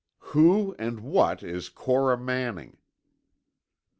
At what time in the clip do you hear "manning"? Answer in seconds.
2.17-2.79